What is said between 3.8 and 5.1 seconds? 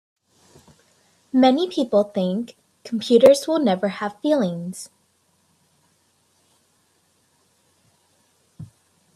have feelings.